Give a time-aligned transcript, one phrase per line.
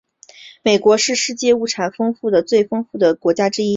[0.63, 1.99] 美国是世界矿产资
[2.31, 3.69] 源最丰富的国家之一。